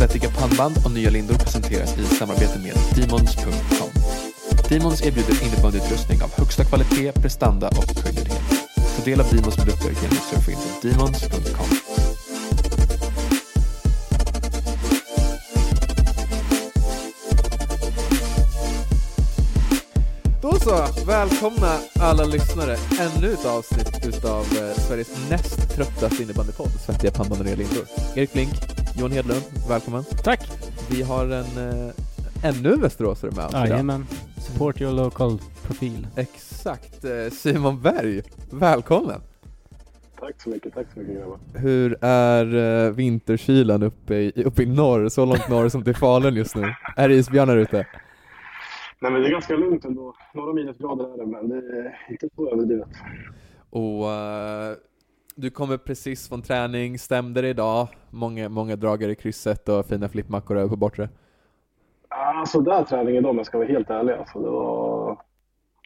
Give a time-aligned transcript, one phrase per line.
[0.00, 3.88] Svettiga pannband och nya lindor presenteras i samarbete med Demons.com.
[4.68, 8.42] Demons erbjuder innebandyutrustning av högsta kvalitet, prestanda och höjdlighet.
[8.96, 11.66] Ta del av Demons produkter genom att surfa in på Demons.com.
[20.42, 22.76] Då så, välkomna alla lyssnare.
[23.00, 27.86] Ännu ett avsnitt utav eh, Sveriges näst tröttaste innebandypodd, Svettiga pannband och nya lindor.
[28.14, 30.04] Erik Flink, Johan Hedlund, välkommen.
[30.24, 30.40] Tack!
[30.90, 31.92] Vi har en uh,
[32.44, 33.68] ännu västeråsare med oss idag.
[33.68, 34.06] Jajamän.
[34.38, 36.06] Support your local profil.
[36.16, 37.04] Exakt.
[37.04, 39.20] Eh, Simon Berg, välkommen!
[40.20, 41.38] Tack så mycket, tack så mycket grabbar.
[41.54, 46.34] Hur är uh, vinterkylan uppe i, uppe i norr, så långt norr som till Falun
[46.34, 46.74] just nu?
[46.96, 47.86] Är det isbjörnar ute?
[49.02, 50.14] Nej men det är ganska lugnt ändå.
[50.34, 52.88] Några minusgrader är det, men det är inte så överdrivet.
[53.70, 54.76] Och uh,
[55.40, 57.88] du kommer precis från träning, stämde det idag?
[58.10, 61.08] Många, många dragare i krysset och fina flippmackor över på bortre?
[62.08, 64.12] Alltså där träning idag om jag ska vara helt ärlig.
[64.12, 65.18] Alltså, det var...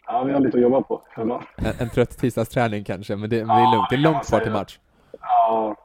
[0.07, 1.43] Ja, vi har lite att jobba på hemma.
[1.57, 3.87] En, en trött tisdagsträning kanske, men det, men det är lugnt.
[3.89, 4.79] Det är långt kvar till match.
[5.21, 5.75] Ja.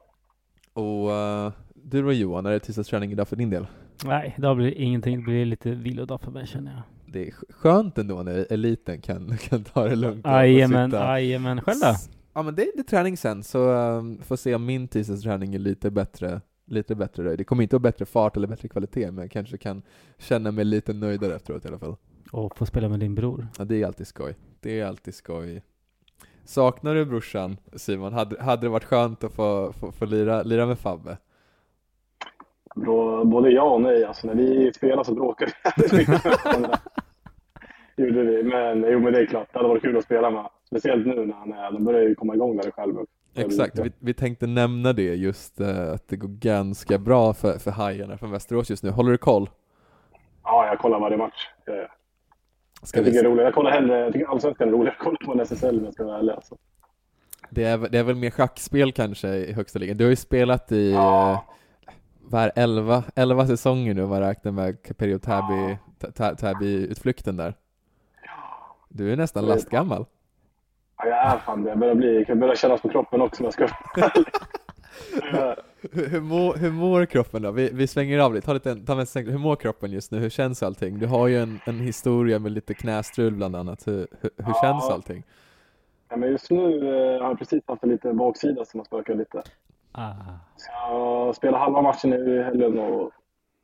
[0.72, 3.66] Och uh, du då Johan, är det tisdagsträning idag för din del?
[4.04, 5.16] Nej, idag blir det ingenting.
[5.16, 6.82] Det blir lite vilodag för mig känner jag.
[7.12, 10.26] Det är skönt ändå när eliten kan, kan ta det lugnt.
[10.26, 11.60] och Jajamän, sitta- jajamän.
[11.60, 11.94] Själv då?
[12.40, 15.54] Ja men det är, det är träning sen, så um, får se om min tisdagsträning
[15.54, 17.36] är lite bättre, lite bättre.
[17.36, 19.82] Det kommer inte vara bättre fart eller bättre kvalitet, men jag kanske kan
[20.18, 21.96] känna mig lite nöjdare efteråt i alla fall.
[22.32, 23.46] Och få spela med din bror.
[23.58, 24.34] Ja, det är alltid skoj.
[24.60, 25.62] Det är alltid skoj.
[26.44, 28.12] Saknar du brorsan Simon?
[28.12, 31.16] Hade, hade det varit skönt att få, få, få lira, lira med Fabbe?
[33.24, 34.04] Både ja och nej.
[34.04, 35.52] Alltså, när vi spelade så bråkade
[35.92, 36.06] vi.
[38.04, 38.42] Gjorde vi.
[38.42, 40.48] Men, jo, men det är klart, det hade varit kul att spela med.
[40.70, 42.94] Speciellt nu när han, är, han börjar ju komma igång där själv.
[43.34, 47.70] Exakt, vi, vi tänkte nämna det just eh, att det går ganska bra för, för
[47.70, 48.90] Hajarna från Västerås just nu.
[48.90, 49.50] Håller du koll?
[50.44, 51.48] Ja, jag kollar varje match.
[51.66, 51.88] Jag,
[52.82, 53.44] Ska jag vi tycker roligt.
[53.44, 55.94] Jag kollar hellre, jag tycker allsvenskan är roligare att kolla på än SSL om jag
[55.94, 56.32] ska vara ärlig.
[56.32, 56.56] Alltså.
[57.50, 59.96] Det är, det är väl mer schackspel kanske i högsta ligan.
[59.96, 61.44] Du har ju spelat i Ja.
[62.30, 64.76] det, 11, 11 säsonger nu om man räknar med
[66.14, 67.54] Ta- Täby-utflykten där.
[68.88, 70.06] Du är nästan lastgammal.
[71.02, 71.68] Ja, jag är fan det.
[71.68, 73.66] Jag börjar, bli, jag börjar kännas på kroppen också om jag ska.
[75.92, 77.50] Hur, hur, mår, hur mår kroppen då?
[77.50, 80.18] Vi, vi svänger av lite, ta, lite, ta med en, hur mår kroppen just nu?
[80.18, 80.98] Hur känns allting?
[80.98, 83.86] Du har ju en, en historia med lite knästrul bland annat.
[83.86, 84.60] Hur, hur, hur Ja.
[84.62, 85.22] känns allting?
[86.08, 89.16] Ja, men just nu eh, har jag precis haft en liten baksida som har spökat
[89.16, 89.42] lite.
[89.92, 90.12] Ah.
[90.56, 93.10] Så jag spelade halva matchen nu i helgen och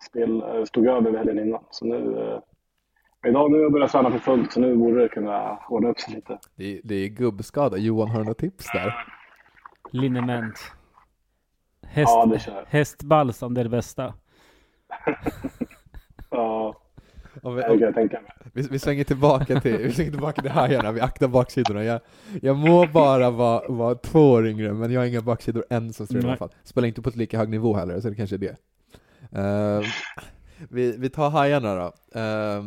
[0.08, 1.64] spel, eh, stod över helgen innan.
[1.70, 2.38] Så nu, eh,
[3.26, 6.00] idag nu har jag börjat träna för fullt så nu borde det kunna ordna upp
[6.00, 6.38] sig lite.
[6.56, 7.76] Det, är- det är gubbskada.
[7.76, 8.94] Johan, har du några tips där?
[9.92, 10.54] Liniment.
[11.86, 12.64] Häst, Ja, det kör.
[12.68, 14.14] hästbalsam, det är det bästa.
[16.30, 16.76] Ja,
[17.42, 18.30] Om vi, jag tänka mig.
[18.52, 21.84] Vi, vi svänger tillbaka till, vi svänger tillbaka till hajarna, vi aktar baksidorna.
[21.84, 22.00] Jag,
[22.42, 26.06] jag må bara vara, vara två år yngre, men jag har inga baksidor än som
[26.16, 26.50] i alla fall.
[26.64, 28.56] Spelar inte på ett lika hög nivå heller, så det kanske är det.
[29.32, 29.82] Ehm,
[30.70, 31.84] vi, vi tar hajarna då.
[32.20, 32.64] Uh,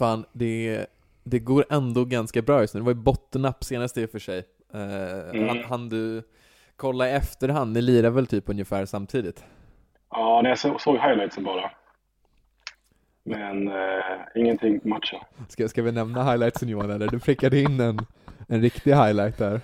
[0.00, 0.86] fan, det,
[1.24, 2.80] det går ändå ganska bra just nu.
[2.80, 4.38] Det var ju bottennapp senast i och för sig.
[4.74, 4.80] Uh,
[5.34, 5.48] Mm.
[5.48, 6.22] han, han du
[6.76, 7.72] kolla i efterhand?
[7.72, 9.44] Ni lirar väl typ ungefär samtidigt?
[10.10, 11.70] Ja, jag så- såg highlightsen bara.
[13.24, 13.74] Men eh,
[14.34, 15.18] ingenting på matchen.
[15.48, 17.08] Ska, ska vi nämna highlightsen Johan eller?
[17.08, 17.98] Du prickade in en,
[18.48, 19.60] en riktig highlight där.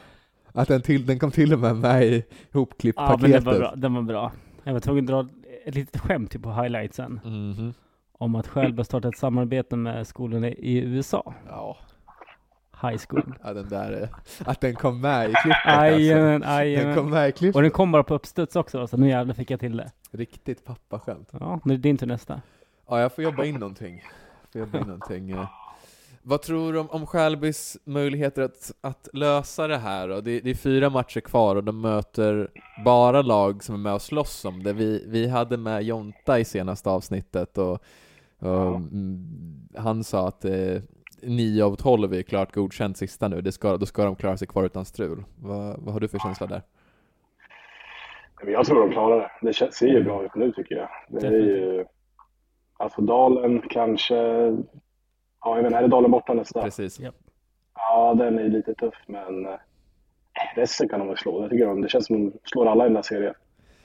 [0.53, 2.25] Att den, till, den kom till och med med i
[2.55, 3.73] ihopklippt Ja, men den var bra.
[3.77, 4.33] Den var bra.
[4.65, 5.29] Jag var tvungen att dra
[5.65, 7.21] ett litet skämt typ på highlightsen.
[7.25, 7.75] Mhm.
[8.19, 11.35] Om att själv starta ett samarbete med skolorna i USA.
[11.49, 11.77] Ja,
[12.83, 13.35] High school.
[13.45, 14.09] ja, den där, eh,
[14.49, 16.01] att den kom med i klippet alltså.
[16.01, 16.95] Jajamän, Den jajamän.
[16.97, 17.57] kom med i klippet.
[17.57, 19.91] Och den kom bara på uppstuds också, så nu jävlar fick jag till det.
[20.11, 21.29] Riktigt pappaskämt.
[21.41, 22.41] Ja, nu är det din tur nästa.
[22.89, 24.03] Ja, jag får jobba in någonting.
[24.53, 25.31] Får jobba in någonting.
[25.31, 25.49] eh.
[26.23, 30.21] Vad tror du om, om Skälbys möjligheter att, att lösa det här då?
[30.21, 32.49] Det, det är fyra matcher kvar och de möter
[32.85, 34.73] bara lag som är med och slåss om det.
[34.73, 37.83] Vi, vi hade med Jonta i senaste avsnittet och
[38.39, 38.75] Ja.
[38.77, 40.83] mm, han sa att eh,
[41.23, 44.49] 9 av 12 är klart godkänt sista nu, det ska, då ska de klara sig
[44.49, 45.25] kvar utan strul.
[45.37, 46.63] Vad, vad har du för känsla där?
[48.47, 49.47] Jag tror de klarar det.
[49.53, 50.89] Det ser ju bra ut nu tycker jag.
[51.09, 51.85] Det är ju...
[52.77, 54.15] Alltså Dalen kanske...
[55.41, 56.63] Ja, jag inte, är det Dalen borta nästa?
[56.63, 57.01] Precis.
[57.75, 59.47] Ja, den är lite tuff, men...
[59.47, 59.53] eh,
[60.57, 61.41] Resten kan de väl slå.
[61.41, 61.83] Det tycker jag.
[61.83, 63.35] Det känns som de slår alla i den här serien.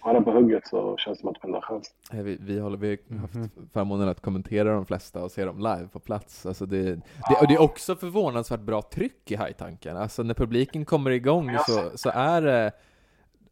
[0.01, 1.93] Har den på hugget så känns det som att de har chans.
[2.11, 3.49] Vi, vi, håller, vi har haft Mhm.
[3.73, 6.45] förmånen att kommentera de flesta och se dem live på plats.
[6.45, 7.01] Alltså det, det,
[7.41, 9.97] och det är också förvånansvärt bra tryck i hajtanken.
[9.97, 12.71] Alltså när publiken kommer igång så, så är det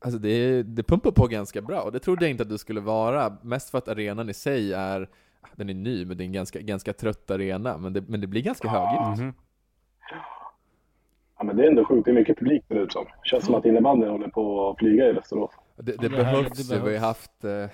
[0.01, 2.79] Alltså det, det pumpar på ganska bra, och det trodde jag inte att det skulle
[2.81, 3.37] vara.
[3.41, 5.09] Mest för att arenan i sig är,
[5.55, 7.77] den är ny, men det är en ganska, ganska trött arena.
[7.77, 9.19] Men det, men det blir ganska högljutt.
[9.19, 9.33] Mhm.
[11.37, 12.05] Ja, men det är ändå sjukt.
[12.05, 13.05] Det är mycket publik det ut som.
[13.23, 15.51] Känns som att innebandyn håller på att flyga i Västerås.
[15.83, 17.65] Det, det, Ja, det behövs ju, vi har ju haft eh,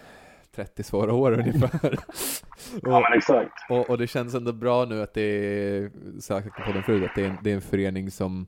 [0.56, 2.00] 30 svåra år ungefär.
[2.84, 3.52] Ja, men exakt.
[3.70, 5.90] Och, och det känns ändå bra nu att det är,
[6.66, 8.48] på den förut, att det är, en, det är en förening som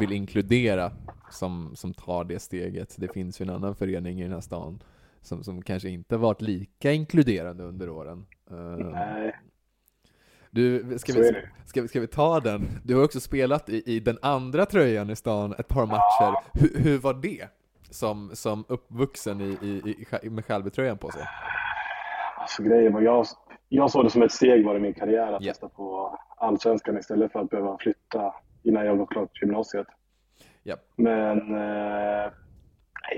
[0.00, 0.92] vill inkludera,
[1.30, 2.94] som, som tar det steget.
[2.98, 4.82] Det finns ju en annan förening i den här stan
[5.22, 8.26] som, som kanske inte varit lika inkluderande under åren.
[8.50, 8.56] Eh,
[8.92, 9.36] Nej,
[10.50, 11.32] du, ska vi,
[11.66, 12.68] ska, vi- ska vi ta den?
[12.84, 16.34] Du har också spelat i, i den andra tröjan i stan ett par matcher.
[16.52, 17.48] Hur, hur var det?
[17.90, 21.22] Som, som uppvuxen i, i, i, med Skälbytröjan på sig?
[22.36, 23.26] Alltså grejen var, jag,
[23.68, 25.52] jag såg det som ett steg var i min karriär att Ja.
[25.52, 29.86] testa på allsvenskan istället för att behöva flytta innan jag var klart gymnasiet.
[30.62, 30.76] Ja.
[30.96, 32.32] Men eh,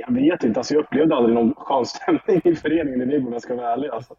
[0.01, 3.33] jag vet inte, alltså jag upplevde aldrig någon skön stämning i föreningen i Nybro om
[3.33, 3.89] jag ska vara ärlig.
[3.89, 4.15] Alltså.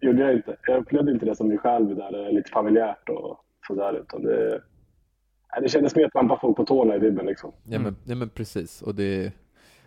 [0.00, 0.56] Gjorde jag inte.
[0.66, 3.94] Jag upplevde inte det som i Skälby där det är lite familjärt och sådär.
[4.00, 7.52] Utan det, kändes mer att trampa folk på tårna i Vibben liksom.
[7.64, 9.32] Ja men, ja, men precis, och det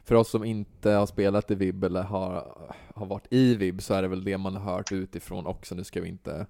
[0.08, 2.54] för oss som inte har spelat i VIB eller har,
[2.96, 5.76] har varit i VIB så är det väl det man har hört utifrån också.
[5.76, 6.46] Nu ska vi inte,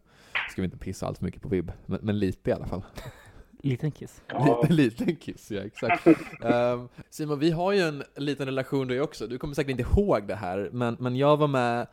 [0.51, 2.85] ska vi inte pissa allt för mycket på VIB, men, men lite i alla fall.
[3.61, 4.21] Liten kiss.
[4.27, 4.73] Ja, Lite,
[5.03, 6.07] liten kiss, ja exakt.
[6.43, 9.27] Ehm, Simon, vi har ju en liten relation du också.
[9.27, 11.87] Du kommer säkert inte ihåg det här, men, men jag var med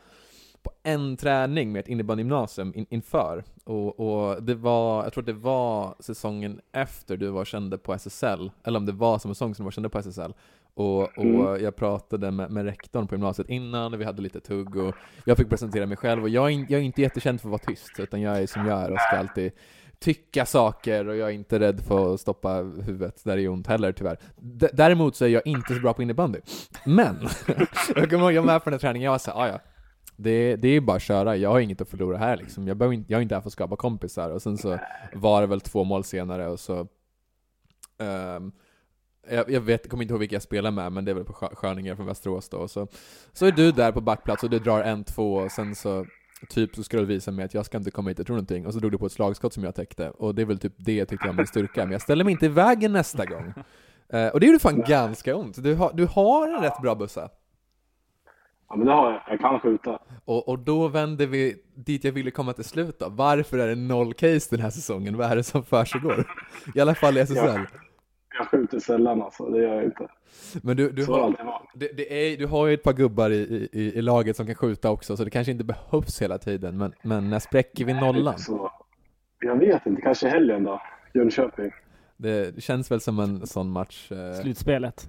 [0.63, 3.45] på en träning med ett innebandygymnasium in, inför.
[3.65, 7.95] Och, och det var, jag tror att det var säsongen efter du var kände på
[7.95, 10.35] SSL, eller om det var samma säsong som du var kände på SSL.
[10.77, 11.65] Och, och Mm.
[11.65, 14.95] jag pratade med, med rektorn på gymnasiet innan, och vi hade lite tugg, och
[15.25, 17.51] jag fick presentera mig själv, och jag är, in, jag är inte jättekänd för att
[17.53, 19.53] vara tyst, utan jag är som jag är och ska alltid
[19.99, 23.67] tycka saker och jag är inte rädd för att stoppa huvudet där det är ont
[23.67, 24.19] heller tyvärr.
[24.37, 26.39] D- däremot så är jag inte så bra på innebandy.
[26.87, 27.17] Men,
[27.95, 29.59] jag kommer ihåg, jag var med på den här träningen, jag var såhär, "Ah, ja
[30.17, 32.69] det, det är bara att köra, jag har inget att förlora här liksom.
[32.69, 34.79] Jag, behöver inte, jag är inte här för att skapa kompisar, och sen så
[35.13, 36.87] var det väl två mål senare och så
[37.99, 38.53] ehm,
[39.31, 41.33] jag, jag vet, kommer inte ihåg vilka jag spelar med, men det är väl på
[41.33, 42.69] Skö- Sköningar från Västerås då.
[42.69, 42.89] Så,
[43.33, 46.07] så är du där på backplats och du drar en, två och sen så
[46.49, 48.67] Typ så ska du visa mig att jag ska inte komma hit och tro någonting,
[48.67, 50.73] och så drog du på ett slagskott som jag täckte, och det är väl typ
[50.77, 53.55] det jag tyckte var min styrka, men jag ställer mig inte i vägen nästa gång.
[54.09, 55.63] Eh, och det gjorde fan ganska ont.
[55.63, 57.29] Du har, du har en rätt bra bussa.
[58.69, 59.23] ja, men det har jag.
[59.29, 59.99] Jag kan skjuta.
[60.25, 63.09] Och, och då vänder vi dit jag ville komma till slut då.
[63.09, 65.17] Varför är det noll case den här säsongen?
[65.17, 66.25] Vad är det som försiggår?
[66.75, 67.61] I alla fall i SSL.
[68.39, 70.09] Jag skjuter sällan alltså, det gör jag inte.
[70.63, 71.31] Men du, du, Så har
[71.75, 74.55] det det, är, du har ju ett par gubbar i, i, i laget som kan
[74.55, 76.79] skjuta också, så det kanske inte behövs hela tiden.
[76.79, 78.39] Men, men när spräcker vi nollan?
[78.39, 78.71] Så,
[79.41, 80.83] jag vet inte, kanske helgen då.
[81.15, 81.71] Jönköping.
[82.17, 84.13] Det känns väl som en sån match.
[84.13, 85.09] Eh, Slutspelet.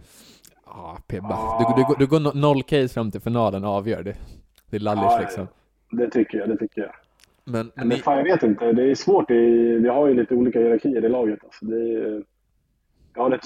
[0.65, 1.57] Ja, Pebba.
[1.59, 4.15] Du, du, går- du går no- noll case fram till finalen och avgör det.
[4.69, 5.47] Det är lallish ja, liksom.
[5.91, 6.91] Det tycker jag, det tycker jag.
[7.43, 8.71] Men, men Men ni, fan, jag vet inte.
[8.71, 9.29] Det är svårt.
[9.31, 11.39] Vi har ju lite olika hierarkier i laget.
[11.43, 12.23] Alltså, det är,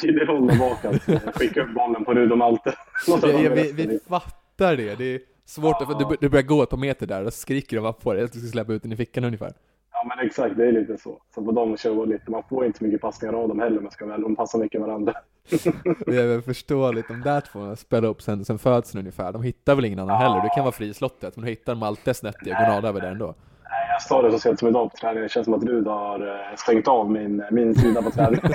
[0.08, 2.74] där bak eh, skicka upp bollen på Rud och Malte.
[3.08, 4.96] Ja, dem ja, vi, vi fattar det.
[4.96, 7.86] Det är svårt, för du, du börjar gå ett par meter där och skriker de
[7.86, 9.54] upp på dig att du ska släppa ut den i fickan ungefär.
[9.92, 10.58] Ja, men exakt.
[10.58, 11.22] Det är lite så.
[11.36, 12.32] Så får de showa lite.
[12.32, 14.22] Man får inte så mycket passningar av dem heller, men ska väl.
[14.22, 15.14] De passar mycket varandra.
[16.06, 19.34] Det är väl förståeligt, de där två spelar upp sen, sen födseln ungefär.
[19.34, 20.42] De hittar väl ingen annan heller.
[20.42, 23.36] Det kan vara frislottet, men de hittar Malte snett diagonal över där ändå.
[23.70, 25.24] Nej, Jag sa det så sent som idag på träningen.
[25.24, 28.52] Det känns som att Rud har eh, stängt av min, min sida på träningen.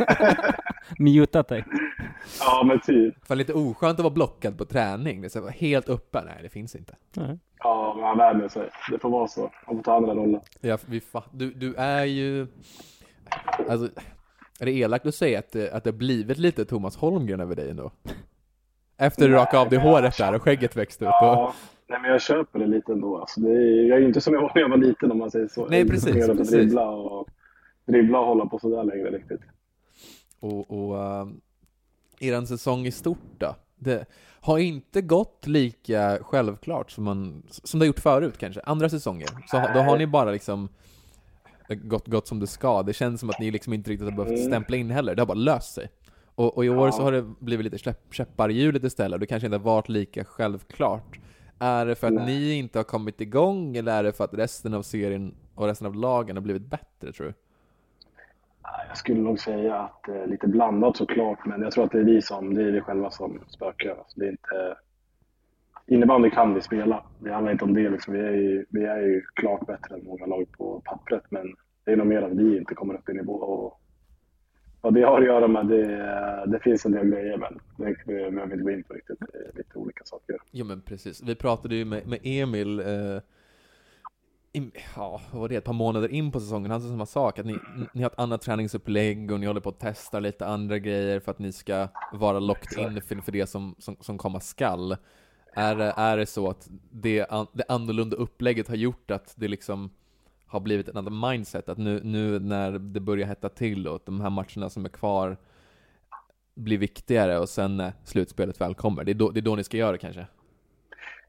[0.99, 1.65] Mutat dig.
[2.41, 3.27] ja, men typ.
[3.27, 5.21] Fan lite oskönt att vara blockad på träning.
[5.21, 6.23] Det är så helt uppe.
[6.25, 6.97] Nej, det finns inte.
[7.17, 7.39] Nej.
[7.59, 8.71] Ja, men han värmer sig.
[8.91, 9.51] Det får vara så.
[9.67, 10.41] Han får ta andra roller.
[10.61, 12.47] Ja, vi fa- du, du är ju...
[13.71, 13.89] Alltså,
[14.61, 17.57] är det elakt att säga att det, att det har blivit lite Thomas Holmgren över
[17.57, 17.91] dig ändå?
[18.99, 21.15] Efter du rakade av dig håret där och skägget växte ut och...
[21.21, 21.55] Ja,
[21.89, 23.19] nej, men jag köper det lite ändå.
[23.19, 25.31] Alltså, det är, jag är inte som jag var när jag var liten om man
[25.31, 25.67] säger så.
[25.67, 26.51] Nej, Jag är precis, precis.
[26.51, 27.29] Dribbla och,
[27.87, 29.41] dribbla och hålla på sådär längre riktigt.
[30.41, 31.41] Och, och um,
[32.21, 33.55] eran säsong i stort då?
[33.77, 34.05] Det
[34.41, 39.29] har inte gått lika självklart som, man, som det har gjort förut kanske, andra säsonger.
[39.47, 40.69] Så då har ni bara liksom
[41.69, 42.83] gått, gått som det ska.
[42.83, 44.47] Det känns som att ni liksom inte riktigt har behövt Mm.
[44.51, 45.89] stämpla in heller, det har bara löst sig.
[46.35, 46.93] Och, och i år Ja.
[46.93, 49.65] så har det blivit lite käpp, käppar i hjulet istället, och det kanske inte har
[49.65, 51.19] varit lika självklart.
[51.59, 52.27] Är det för att Nej.
[52.27, 55.87] ni inte har kommit igång, eller är det för att resten av serien och resten
[55.87, 57.35] av lagen har blivit bättre tror du?
[58.89, 61.99] Jag skulle nog säga att det är lite blandat såklart, men jag tror att det
[61.99, 63.91] är vi som, det är vi själva som spökar.
[63.91, 64.77] Alltså, det är inte...
[65.87, 67.05] Innebandy kan vi spela.
[67.19, 67.91] Det handlar inte om det.
[67.91, 68.15] Liksom.
[68.15, 71.93] Vi, är ju, vi är ju klart bättre än många lag på pappret, men det
[71.93, 73.81] är nog mer att vi inte kommer upp i nivå och
[74.85, 78.31] vad det har att göra med, det, det finns en del grejer men det behöver
[78.31, 79.23] vi inte gå in på riktigt.
[79.23, 80.37] Är lite olika saker.
[80.51, 81.23] Jo men precis.
[81.23, 82.87] Vi pratade ju med, med Emil eh,
[84.53, 87.39] i, ja, vad var det, ett par månader in på säsongen, han sa samma sak,
[87.39, 87.59] att ni,
[87.93, 91.31] ni har ett annat träningsupplägg och ni håller på att testa lite andra grejer för
[91.31, 94.97] att ni ska vara locked in för, för det som, som, som komma skall.
[95.53, 99.91] Är, är det så att det, det annorlunda upplägget har gjort att det liksom
[100.47, 104.21] har blivit ett annat mindset, att nu, nu när det börjar hetta till och de
[104.21, 105.37] här matcherna som är kvar
[106.55, 109.65] blir viktigare och sen när slutspelet väl kommer, det är då, det är då ni
[109.65, 110.27] ska göra det kanske?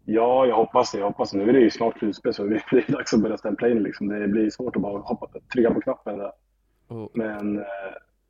[0.05, 0.97] Ja, jag hoppas det.
[0.97, 1.37] Jag hoppas det.
[1.37, 3.83] Nu är det ju snart slutspel så det blir dags att börja stämpla in.
[3.83, 4.07] Liksom.
[4.07, 6.31] Det blir svårt att bara hoppa, trycka på knappen där.
[6.87, 7.07] Oh.
[7.13, 7.65] Men eh,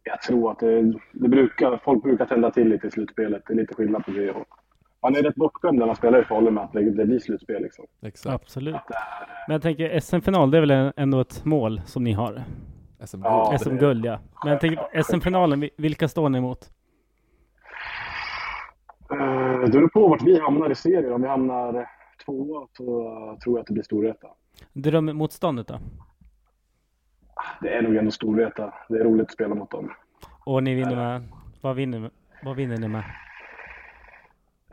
[0.03, 3.43] jag tror att det, det, brukar, folk brukar tända till lite i slutspelet.
[3.47, 4.31] Det är lite skillnad på det.
[4.31, 4.47] Och
[5.05, 7.61] man är rätt bortskämd när man spelar i Falun med att det, blir slutspel.
[7.61, 7.85] Liksom.
[8.01, 8.35] Exakt.
[8.35, 8.75] Absolut.
[8.75, 8.81] Är,
[9.47, 12.43] Men jag tänker SM-final, det är väl ändå ett mål som ni har?
[13.05, 13.57] SM-guld, ja.
[13.57, 14.19] SM ja.
[14.43, 16.69] Men jag tänker SM-finalen, vilka står ni emot?
[19.11, 21.13] Uh, det beror på vart vi hamnar i serien.
[21.13, 21.89] Om vi hamnar
[22.25, 22.85] tvåa så
[23.43, 24.27] tror jag att det blir Storvreta.
[24.73, 25.79] Drömmotståndet då?
[27.61, 28.73] Det är nog ändå Storvreta.
[28.89, 29.91] Det är roligt att spela mot dem.
[30.45, 31.23] Och ni vinner med?
[31.61, 32.11] Vad vinner,
[32.43, 33.03] vad vinner ni med?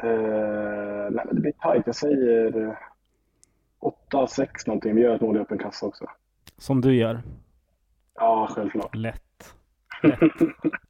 [0.04, 1.82] Uh, nej, men det blir tajt.
[1.86, 2.76] Jag säger
[4.12, 4.94] 8-6 någonting.
[4.94, 6.04] Vi gör ett mål i öppen kassa också.
[6.58, 7.20] Som du gör?
[8.14, 8.94] Ja, självklart.
[8.94, 9.54] Lätt.
[10.02, 10.20] Lätt.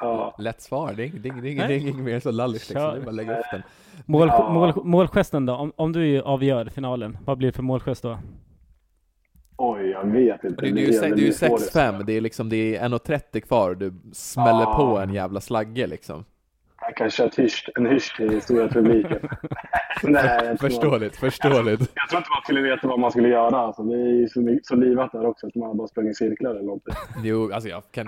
[0.00, 0.34] Ja.
[0.38, 2.90] Lätt svar, det är, det är, det är, det är inget mer så lalligt liksom.
[2.92, 3.62] Det är bara lägga upp den.
[4.06, 4.50] Mål, ja.
[4.52, 5.54] mål, målgesten då?
[5.54, 8.18] Om, om du avgör finalen, vad blir det för målgest då?
[9.56, 10.64] Oj, jag vet inte.
[10.64, 14.60] Det, det, är ju 6-5, det är liksom, det är 1.30 kvar och du smäller
[14.60, 14.76] ja.
[14.76, 16.24] på en jävla slagge liksom.
[16.88, 19.28] Jag kan köra hysch, en hysch till stora publiken.
[20.02, 21.92] Nej, förståeligt, förståeligt.
[21.94, 23.56] Jag tror inte man skulle veta vad man skulle göra.
[23.56, 26.50] Alltså, det är ju så, så livat där också att man bara sprang i cirklar
[26.50, 26.94] eller någonting.
[27.22, 28.06] Jo, alltså jag kan,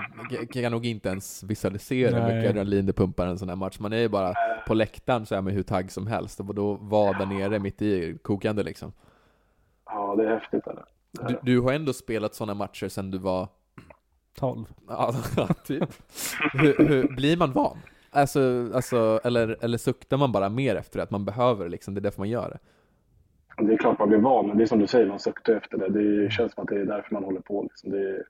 [0.53, 3.79] kan nog inte ens visualisera hur mycket adrenalin det pumpar en sån här match.
[3.79, 4.33] Man är ju bara
[4.67, 7.81] på läktaren så är man hur tagg som helst och då vara där nere mitt
[7.81, 8.93] i kokande liksom.
[9.85, 10.67] Ja, det är häftigt.
[10.67, 10.83] Eller?
[11.11, 13.47] Du, du har ändå spelat sådana matcher sedan du var
[14.39, 14.65] 12.
[14.87, 15.13] Ja,
[15.65, 15.89] typ.
[16.53, 17.77] hur, hur, blir man van?
[18.13, 21.93] Alltså, alltså, eller, eller suktar man bara mer efter det, att man behöver det liksom,
[21.93, 22.59] det är därför man gör det?
[23.65, 25.77] Det är klart man blir van, men det är som du säger, man suktar efter
[25.77, 25.89] det.
[25.89, 27.63] Det känns som att det är därför man håller på.
[27.63, 27.91] Liksom.
[27.91, 28.23] Det,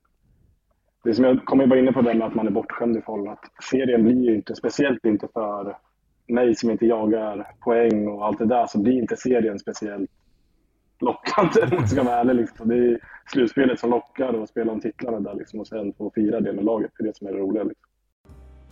[1.03, 3.31] det som jag kommer bara inne på det med att man är bortskämd i förhållande.
[3.31, 5.77] att serien blir ju inte, speciellt inte för
[6.27, 10.11] mig som inte jagar poäng och allt det där, så blir inte serien speciellt
[10.99, 12.35] lockande om man ska vara ärlig.
[12.35, 12.69] Liksom.
[12.69, 16.39] Det är slutspelet som lockar och spela om titlarna där liksom, och sen få fira
[16.39, 16.91] det med laget.
[16.97, 17.63] Det är det som är det roliga.
[17.63, 17.90] Liksom.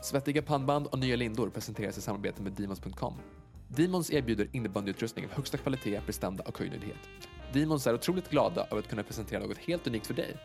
[0.01, 3.13] Svettiga pannband och nya lindor presenteras i samarbete med Demons.com.
[3.68, 7.10] Demons erbjuder innebandyutrustning av högsta kvalitet, prestanda och höjdnöjdhet.
[7.53, 10.38] Demons är otroligt glada över att kunna presentera något helt unikt för dig.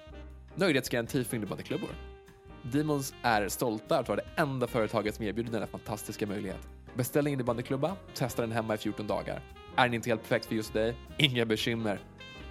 [0.54, 1.88] Nöjdhetsgaranti för innebandyklubbor.
[2.62, 6.68] Demons är stolta att vara det enda företaget som erbjuder denna fantastiska möjlighet.
[6.94, 9.42] Beställ en innebandyklubba, testa den hemma i 14 dagar.
[9.76, 10.96] Är den inte helt perfekt för just dig?
[11.18, 12.00] Inga bekymmer.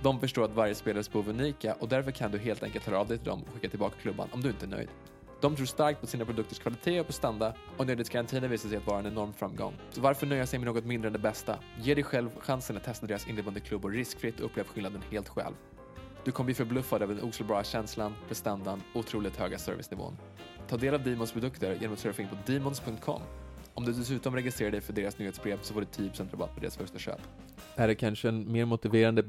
[0.01, 2.99] De förstår att varje spelares behov är unika och därför kan du helt enkelt höra
[2.99, 4.89] av dig till dem och skicka tillbaka klubban om du inte är nöjd.
[5.43, 8.99] De tror starkt på sina produkters kvalitet och prestanda och nöjdhetsgarantierna visar sig att vara
[8.99, 9.73] en enorm framgång.
[9.91, 11.59] Så varför nöja sig med något mindre än det bästa?
[11.81, 15.53] Ge dig själv chansen att testa deras innebandyklubbor riskfritt och upplev skillnaden helt själv.
[16.23, 20.17] Du kommer bli förbluffad över den oslagbara känslan, prestandan och otroligt höga servicenivån.
[20.67, 23.21] Ta del av Demons produkter genom att surfa in på demons.com.
[23.73, 26.59] Om du dessutom registrerar dig för deras nyhetsbrev så får du typ 10% rabatt på
[26.59, 27.21] deras första köp.
[27.75, 29.23] Är det kanske en mer motiverande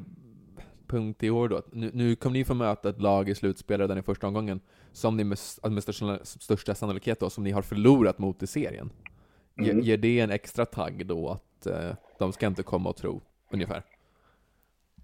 [0.86, 1.62] punkt i år då.
[1.72, 4.60] Nu, nu kommer ni få möta ett lag i slutspel redan i första omgången,
[4.92, 5.38] som ni med,
[5.70, 8.90] med största, största sannolikhet då, som ni har förlorat mot i serien.
[9.58, 9.80] Mm.
[9.80, 13.22] Ger det en extra tagg då att eh, de ska inte komma och tro,
[13.52, 13.82] ungefär?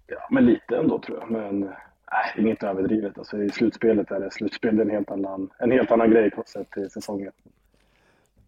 [0.07, 1.31] Ja, men lite ändå tror jag.
[1.31, 3.17] Men äh, inget överdrivet.
[3.17, 6.31] Alltså, I slutspelet är det slutspel, det är en helt annan, en helt annan grej
[6.45, 7.31] sett till säsongen.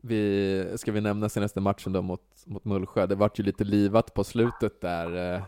[0.01, 3.05] Vi, ska vi nämna senaste matchen då mot, mot Mullsjö?
[3.05, 5.41] Det vart ju lite livat på slutet där.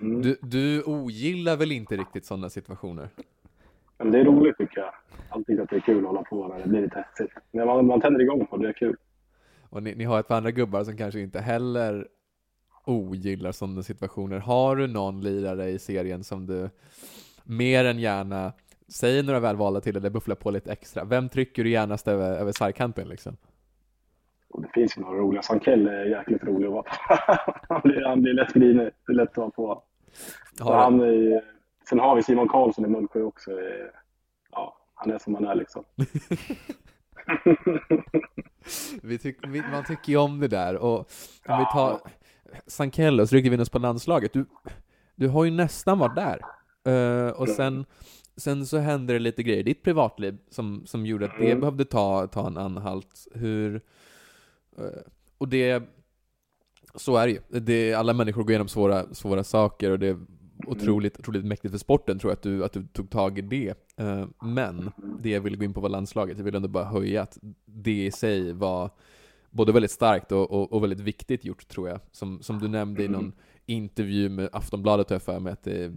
[0.00, 0.22] Mm.
[0.22, 3.08] Du, du ogillar väl inte riktigt sådana situationer?
[3.98, 4.94] Men det är roligt tycker jag.
[5.28, 7.38] Alltid att det är kul att hålla på när det blir lite hetsigt.
[7.50, 8.96] När man, man tänder igång på det, det är kul.
[9.70, 12.08] Och ni, ni har ett par andra gubbar som kanske inte heller
[12.84, 14.38] ogillar sådana situationer.
[14.38, 16.70] Har du någon lirare i serien som du
[17.44, 18.52] mer än gärna
[18.88, 21.04] säger några välvalda till eller bufflar på lite extra?
[21.04, 23.36] Vem trycker du gärnast över, över sargkanten liksom?
[24.54, 25.42] Och det finns ju några roliga.
[25.42, 26.90] Sankell är jäkligt rolig att vara på.
[27.74, 28.90] han, blir, han blir lätt grinig.
[29.06, 29.82] Det är lätt att vara på.
[30.58, 31.44] Han är,
[31.88, 33.50] sen har vi Simon Karlsson i Mullsjö också.
[34.52, 35.84] Ja, han är som han är liksom.
[39.22, 40.76] tyck, vi, man tycker ju om det där.
[40.76, 41.04] Och om
[41.44, 41.58] ja.
[41.58, 42.00] vi tar
[42.66, 44.32] Sankell och så rycker vi in oss på landslaget.
[44.32, 44.46] Du,
[45.14, 46.40] du har ju nästan varit där.
[46.88, 47.84] Uh, och sen
[48.36, 51.60] sen så hände det lite grejer i ditt privatliv som, som gjorde att det Mm.
[51.60, 53.26] behövde ta, ta en anhalt.
[53.34, 53.80] Hur...
[54.78, 54.84] eh,
[55.38, 55.82] Och det...
[56.94, 57.60] Så är det ju.
[57.60, 60.18] Det, alla människor går igenom svåra, svåra saker och det är
[60.66, 63.74] otroligt, otroligt mäktigt för sporten tror jag att du, att du tog tag i det.
[63.96, 64.90] Eh, Men
[65.20, 66.38] det jag ville gå in på var landslaget.
[66.38, 68.90] Jag ville ändå bara höja att det i sig var
[69.50, 72.00] både väldigt starkt och, och, och väldigt viktigt gjort tror jag.
[72.12, 73.32] Som, som du nämnde i någon
[73.66, 75.92] intervju med Aftonbladet har jag för mig att det,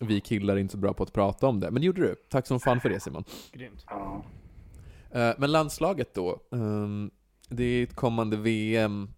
[0.00, 1.70] vi killar är inte så bra på att prata om det.
[1.70, 2.14] Men det gjorde du.
[2.30, 3.24] Tack som fan för det Simon.
[3.52, 3.86] Grymt.
[5.10, 6.40] Eh, Men landslaget då.
[7.48, 9.08] Det är ett kommande VM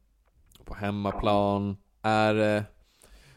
[0.65, 1.77] på hemmaplan.
[2.03, 2.63] Är eh,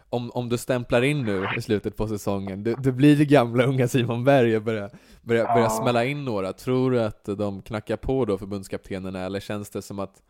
[0.09, 3.63] om, om du stämplar in nu i slutet på säsongen, det, det blir det gamla
[3.63, 4.89] unga Simon Berg och börjar,
[5.21, 5.69] börjar, börjar Ja.
[5.69, 6.53] smälla in några.
[6.53, 10.21] Tror du att de knackar på då förbundskaptenerna eller känns det som att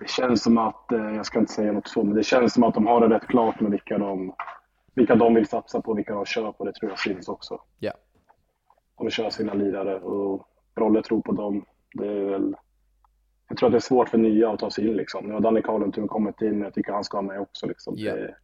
[0.00, 2.62] Det känns som att, eh, jag ska inte säga något så, men det känns som
[2.62, 4.32] att de har det rätt klart med vilka de,
[4.94, 6.64] vilka de vill satsa på, vilka de kör på.
[6.64, 7.60] Det tror jag syns också.
[7.78, 7.92] Ja.
[8.98, 11.64] De kör sina lirare och Rolle tror på dem.
[11.94, 12.56] Det är väl,
[13.48, 15.26] jag tror att det är svårt för nya att ta sig in liksom.
[15.26, 17.94] Nu har Danny Karlentun kommit in, men jag tycker han ska med också liksom.
[17.96, 18.14] Ja.
[18.14, 18.34] Det,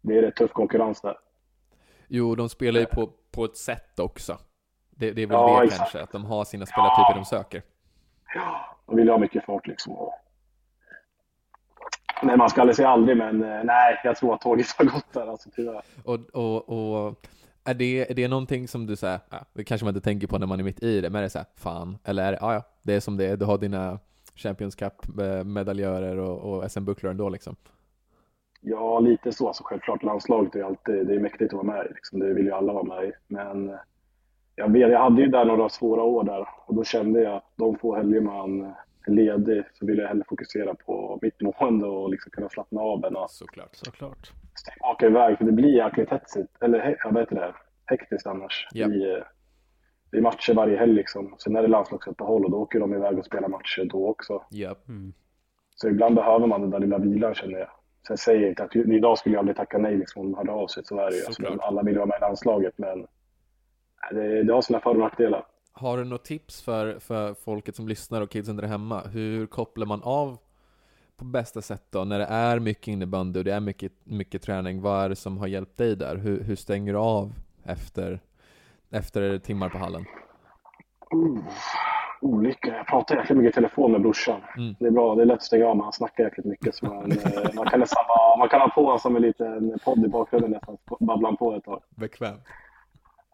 [0.00, 1.16] det är rätt tuff konkurrens där.
[2.08, 4.38] Jo, de spelar ju på, på ett sätt också.
[4.90, 5.78] Det, det är väl Ja, det exakt.
[5.78, 7.62] kanske, att de har sina spelartyper de söker.
[8.86, 10.10] De vill ha mycket fart liksom.
[12.22, 15.12] Nej, man ska aldrig säga aldrig, men eh, nej, jag tror att tåget har gått
[15.12, 15.82] där alltså tyvärr.
[16.04, 17.26] Och, och, och
[17.64, 20.38] är, det, är det någonting som du säger, ja, det kanske man inte tänker på
[20.38, 22.54] när man är mitt i det, men är det såhär, fan, eller är det, ja,
[22.54, 23.98] ja, det är som det är, du har dina
[24.34, 27.56] Champions Cup-medaljörer eh, och, och SM-bucklor ändå liksom.
[28.60, 29.46] Ja, lite så.
[29.46, 31.94] Alltså, självklart, landslaget är ju alltid det är mäktigt att vara med i.
[31.94, 32.18] Liksom.
[32.18, 33.12] Det vill ju alla vara med i.
[33.26, 33.76] Men eh,
[34.54, 37.52] jag, vet, jag hade ju där några svåra år där och då kände jag att
[37.56, 38.72] de få helger man eh,
[39.08, 43.16] ledig så vill jag hellre fokusera på mitt mående och liksom kunna slappna av än
[43.16, 43.76] att Såklart.
[43.76, 44.32] Såklart.
[44.92, 45.38] åka iväg.
[45.38, 47.54] För det blir jäkligt hetsigt, eller jag vet det,
[47.86, 48.68] hektiskt annars.
[48.72, 48.86] Ja.
[48.86, 49.24] I, eh,
[50.10, 51.34] det är matcher varje helg liksom.
[51.38, 54.42] Sen är det landslagsuppehåll och då åker de iväg och spelar matcher då också.
[54.50, 54.74] Ja.
[54.88, 55.12] Mm.
[55.74, 57.70] Så ibland behöver man den där lilla vilan känner jag.
[58.06, 60.52] Sen säger jag inte att idag skulle jag aldrig tacka nej liksom, om de hörde
[60.52, 60.84] av sig.
[60.84, 61.24] Så är det ju.
[61.26, 63.06] Alltså, alla vill vara med i landslaget men
[64.10, 65.46] det, det har sina för och nackdelar.
[65.76, 69.00] Har du något tips för, för folket som lyssnar och kidsen där hemma?
[69.00, 70.38] Hur kopplar man av
[71.16, 72.04] på bästa sätt då?
[72.04, 75.38] När det är mycket innebandy och det är mycket, mycket träning, vad är det som
[75.38, 76.16] har hjälpt dig där?
[76.16, 77.32] Hur, hur stänger du av
[77.64, 78.20] efter,
[78.90, 80.04] efter timmar på hallen?
[81.14, 81.38] Uh,
[82.20, 82.76] olika.
[82.76, 84.40] Jag pratar jäkligt mycket i telefon med brorsan.
[84.56, 84.74] Mm.
[84.78, 85.14] Det är bra.
[85.14, 86.74] Det är lätt att stänga av men han snackar jäkligt mycket.
[86.74, 89.78] Så man, eh, man, kan nästan bara, man kan ha på honom som en liten
[89.84, 90.76] podd i bakgrunden nästan.
[91.00, 91.82] Babblar på ett tag.
[91.90, 92.42] Bekvämt.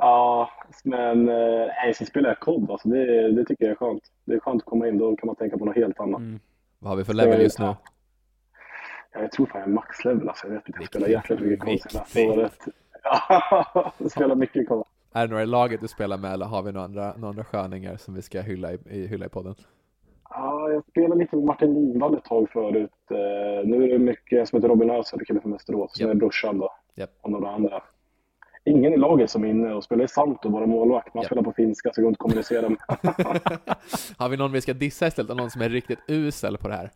[0.00, 0.50] Ja,
[0.84, 2.70] men nej, så spelar jag kod.
[2.70, 4.02] Alltså, det, det tycker jag är skönt.
[4.24, 4.98] Det är skönt att komma in.
[4.98, 6.20] Då kan man tänka på något helt annat.
[6.20, 6.40] Mm.
[6.78, 7.64] Vad har vi för level just nu?
[7.64, 7.76] Ja,
[9.20, 10.28] jag tror fan jag är maxlevel.
[10.28, 10.78] Alltså, jag vet inte.
[10.80, 12.58] Jag spelar jäkligt mycket kod senaste året.
[13.02, 14.84] Ja, jag spelar mycket kod.
[15.12, 17.44] Är det några i laget du spelar med eller har vi några andra, några andra
[17.44, 19.54] sköningar som vi ska hylla i, i, hylla i podden?
[20.30, 22.90] Ja, jag spelade lite med Martin Lindvall ett tag förut.
[23.10, 25.96] Eh, nu är det mycket som heter Robin Ösel, kille från Västerås.
[25.96, 26.14] Sen Japp.
[26.14, 26.72] är brorsan då.
[26.94, 27.10] Japp.
[27.20, 27.82] Och några andra.
[28.64, 31.14] Ingen i laget som är inne och spelar i Santo, bara målvakt.
[31.14, 31.26] Man Japp.
[31.26, 32.78] spelar på finska så det går inte att kommunicera med.
[34.18, 35.36] har vi någon vi ska dissa istället?
[35.36, 36.90] Någon som är riktigt usel på det här?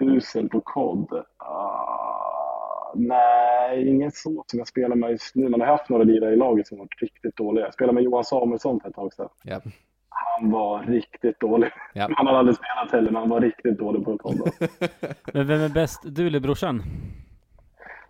[0.00, 1.24] Usel på kod.
[1.36, 5.48] Ah, nej, ingen så som jag spelar med just nu.
[5.48, 7.64] Man har haft några lirare i laget som varit riktigt dåliga.
[7.64, 9.28] Jag spelade med Johan Samuelsson för ett tag sedan.
[9.42, 9.60] Ja.
[10.08, 11.70] Han var riktigt dålig.
[11.94, 12.08] Ja.
[12.16, 14.50] Han hade aldrig spelat heller, men han var riktigt dålig på kod.
[15.34, 16.00] Men vem är bäst?
[16.04, 16.82] Du eller brorsan?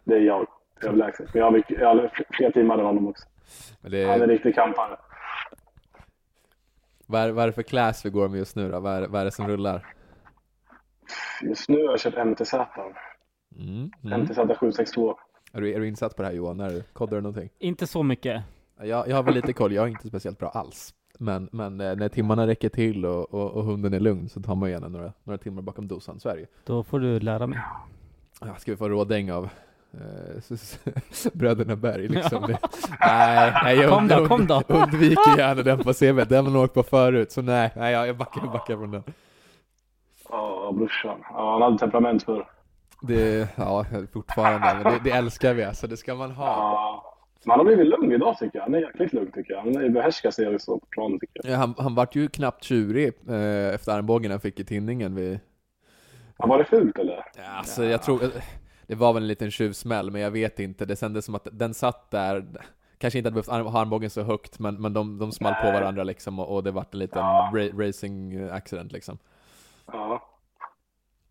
[0.04, 0.46] Det är jag,
[0.82, 1.34] överlägset.
[1.34, 3.28] Men jag har, mycket, jag har fler timmar än honom också.
[3.80, 4.96] Men det Han är är, riktig kampare.
[7.06, 8.80] vad, är, vad är det för class vi går med just nu då?
[8.80, 9.86] Vad är, vad är det som rullar?
[11.42, 12.54] Just nu har jag köpt MTZ.
[13.58, 13.90] Mm.
[14.04, 14.20] Mm.
[14.20, 15.18] MTZ 762.
[15.52, 16.60] Är, du, är du insatt på det här Johan?
[16.60, 17.50] Är du, koddar du någonting?
[17.58, 18.42] Inte så mycket.
[18.82, 20.94] Jag, jag har väl lite koll, jag är inte speciellt bra alls.
[21.18, 24.54] Men, men eh, när timmarna räcker till och, och, och hunden är lugn så tar
[24.54, 26.46] man gärna några, några timmar bakom dosan, så är det ju.
[26.64, 27.58] Då får du lära mig.
[28.40, 29.48] Ja, ska vi få rådäng av
[31.32, 32.42] bröderna Berg liksom?
[32.46, 32.58] Det,
[33.00, 34.62] nej, nej, jag Kom då, kom då.
[34.68, 38.08] undviker gärna den på CV, den har man åkt på förut, så nej, nej jag
[38.08, 39.02] jag backar, jag backar från den.
[40.28, 41.18] Ja, brorsan.
[41.30, 42.48] Ja, han hade temperament för.
[43.02, 46.46] Det, ja, fortfarande, men det, det älskar vi alltså, det ska man ha.
[46.46, 47.12] Ja.
[47.44, 48.62] Men han har blivit lugn idag tycker jag.
[48.64, 49.60] Han är jäkligt lugn tycker jag.
[49.62, 51.52] Han behärskar sig och så på planen tycker jag.
[51.52, 55.40] Ja, Han, han vart ju knappt tjurig eh, efter armbågen han fick i tinningen vid,
[56.38, 57.24] Ja, var det fult eller?
[57.36, 58.20] Ja, alltså jag tror,
[58.86, 60.84] det var väl en liten tjuvsmäll, men jag vet inte.
[60.84, 62.44] Det kändes som att den satt där,
[62.98, 66.04] kanske inte hade behövt ha armbågen så högt, men, men de, de small på varandra
[66.04, 67.50] liksom och, och det vart en liten Ja.
[67.54, 69.18] ra- racing accident liksom.
[69.86, 70.22] Ja.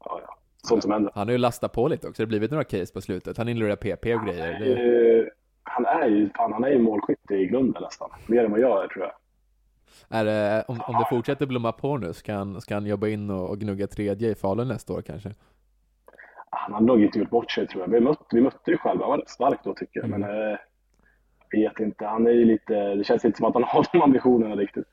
[0.05, 0.37] Ja, ja.
[0.63, 1.11] Sånt som händer.
[1.15, 3.37] Han har ju lastat på lite också, det har blivit några case på slutet.
[3.37, 4.59] Han inlurar PP och grejer.
[4.59, 5.25] Det, Eh,
[5.63, 8.09] han är ju, fan, han är ju målskytt i grunden nästan.
[8.27, 9.13] Mer än vad jag är tror jag.
[10.09, 13.29] Är det, om, om det fortsätter blomma på nu, ska han, ska han jobba in
[13.29, 15.31] och, och gnugga tredje i Falun nästa år kanske?
[16.55, 17.89] Han har nog inte gjort bort sig tror jag.
[17.89, 20.09] Vi mötte, vi mötte ju själva, han var rätt stark då tycker jag.
[20.09, 20.57] Men eh,
[21.49, 24.01] jag vet inte, han är ju lite, det känns inte som att han har de
[24.01, 24.87] ambitionerna riktigt.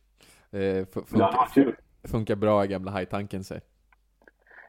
[0.51, 1.77] Eh, hade funkar, kul.
[2.05, 3.61] funkar bra i gamla hajtanken sig.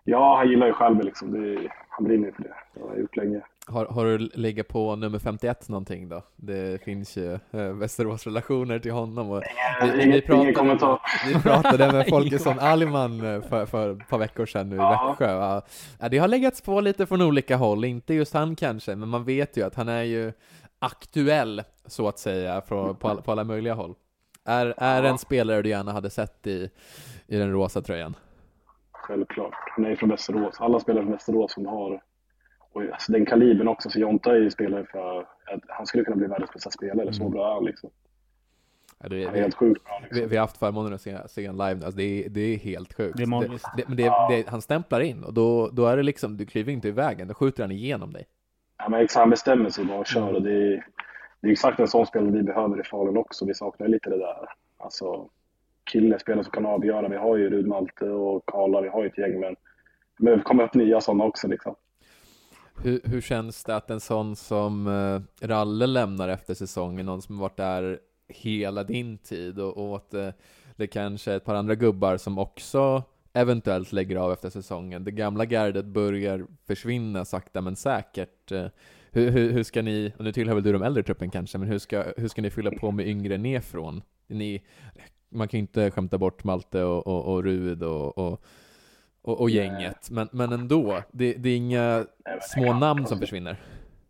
[0.03, 1.32] Ja, han gillar ju själv liksom.
[1.32, 2.56] Det, han brinner ju för det.
[2.73, 3.41] Det har jag gjort länge.
[3.67, 6.21] Har, har du legat på nummer 51 någonting då?
[6.36, 7.39] Det finns ju eh,
[7.73, 9.43] Västerås-relationer till honom och
[9.82, 14.45] vi, vi, vi, pratade, vi pratade med Folkesson Aliman eh, för, för ett par veckor
[14.45, 15.15] sedan nu i Ja.
[15.19, 15.62] Växjö.
[15.99, 19.23] Ja, det har läggats på lite från olika håll, inte just han kanske, men man
[19.23, 20.34] vet ju att han är ju
[20.80, 23.95] aktuell, så att säga, på, alla, på alla möjliga håll.
[24.45, 25.10] Är, är Ja.
[25.10, 26.69] en spelare du gärna hade sett i,
[27.28, 28.15] i den rosa tröjan?
[28.91, 29.54] Självklart.
[29.76, 30.56] Han är från Västerås.
[30.60, 32.02] Alla spelare från Västerås som har
[32.74, 33.90] och alltså den kalibern också.
[33.90, 37.14] Så Jonta är ju spelare för att han skulle kunna bli världens bästa spelare.
[37.14, 37.32] Så Mm.
[37.34, 37.90] bra är han liksom.
[39.00, 40.30] Ja, det, Han är helt sjukt bra Vi, liksom.
[40.30, 42.94] vi har haft förmånen att se, se en live, alltså det, är, det är helt
[42.94, 43.18] sjukt.
[43.18, 43.66] Det är magiskt.
[43.78, 46.72] Det, men det, det, han stämplar in och då, då är det liksom, du kliver
[46.74, 48.26] inte i vägen, då skjuter han igenom dig.
[48.78, 50.22] Ja, men exakt, han bestämmer sig bara och kör.
[50.22, 50.36] Mm.
[50.36, 50.86] Och det, är,
[51.42, 53.46] det är exakt en sån spelare vi behöver i Falun också.
[53.46, 54.50] Vi saknar lite det där.
[54.78, 55.30] Alltså,
[55.92, 57.08] kille, spelare som kan avgöra.
[57.08, 59.40] Vi har ju Rud Malte och Karla, vi har ju ett gäng.
[59.40, 59.56] Men
[60.18, 61.76] det komma upp nya sådana också liksom.
[62.82, 67.38] Hur, hur känns det att en sån som eh, Ralle lämnar efter säsongen, någon som
[67.38, 70.30] varit där hela din tid och, och att eh,
[70.76, 75.04] det kanske är ett par andra gubbar som också eventuellt lägger av efter säsongen.
[75.04, 78.52] Det gamla gardet börjar försvinna sakta men säkert.
[78.52, 78.66] Eh,
[79.12, 81.68] hur, hur, hur ska ni, och nu tillhör väl du de äldre truppen kanske, men
[81.68, 84.02] hur ska, hur ska ni fylla på med yngre nerifrån?
[84.28, 84.64] Ni,
[85.30, 88.44] man kan ju inte skämta bort Malte och, och, och Rud och, och,
[89.24, 93.00] och, och gänget, men, men ändå, det, det är inga Nej, är små klart, namn
[93.00, 93.16] alltså.
[93.16, 93.56] som försvinner.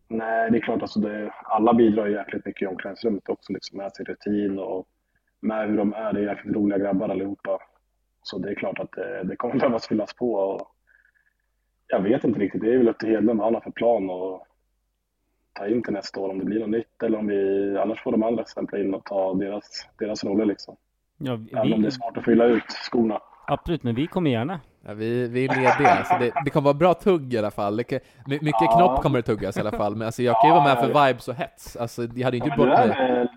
[0.07, 0.81] Nej, det är klart.
[0.81, 3.53] Alltså det, alla bidrar ju jäkligt mycket i omklädningsrummet också.
[3.53, 4.87] Liksom, med sin rutin och
[5.39, 6.13] med hur de är.
[6.13, 7.59] Det är jäkligt roliga grabbar allihopa.
[8.23, 10.33] Så det är klart att det, det kommer behövas fyllas på.
[10.33, 10.67] Och
[11.87, 12.61] jag vet inte riktigt.
[12.61, 14.47] Det är väl upp till Hedlund vad han har för plan och
[15.53, 16.29] ta in till nästa år.
[16.29, 17.77] Om det blir något nytt eller om vi...
[17.77, 20.75] Annars får de andra stämpla in och ta deras, deras roller liksom.
[21.17, 23.19] Ja, Även om det är vi, svårt att fylla ut skorna.
[23.47, 24.59] absolut, men vi kommer gärna.
[24.85, 27.77] Ja, vi, vi är lediga, alltså det, det kommer vara bra tugg i alla fall.
[27.77, 28.75] Det kan, my- mycket Ja.
[28.77, 30.81] knopp kommer det tuggas i alla fall, men alltså jag kan ju vara med Ja,
[30.93, 31.75] för vibes och hets.
[31.75, 33.27] Alltså jag hade inte du bort är, mig.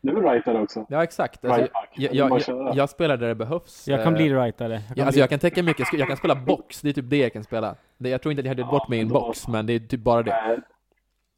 [0.00, 0.86] du är rightare också?
[0.88, 1.60] Ja exakt, alltså,
[1.94, 3.88] jag, jag, jag, jag spelar där det behövs.
[3.88, 4.72] Jag kan Eh, bli rightare.
[4.72, 7.10] Jag kan Ja, alltså jag kan täcka mycket, jag kan spela box, det är typ
[7.10, 7.74] det jag kan spela.
[7.98, 9.72] Det, jag tror inte att jag hade Ja, bort mig i en box, men det
[9.72, 10.30] är typ bara det.
[10.46, 10.58] Nej.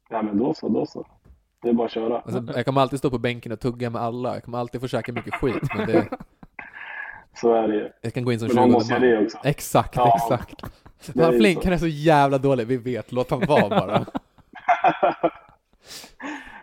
[0.09, 1.05] Ja, men då så, då så.
[1.61, 2.19] Det är bara att köra.
[2.19, 4.87] Alltså, jag kommer alltid stå på bänken och tugga med alla, jag kommer alltid få
[4.87, 6.07] käka mycket skit, men det,
[7.35, 7.89] Så är det ju.
[8.01, 9.37] jag kan gå in som Men någon 20 måste det också.
[9.43, 10.15] Exakt, Ja.
[10.15, 10.63] exakt.
[11.13, 11.25] Det är
[11.63, 14.05] Han är så jävla dålig, vi vet, låt han vara bara.